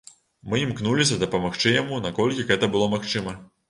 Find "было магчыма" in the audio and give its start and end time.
2.77-3.41